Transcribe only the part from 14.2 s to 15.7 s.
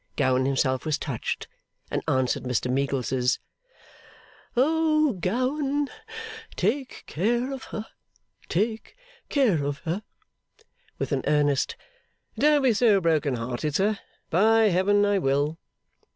By Heaven I will!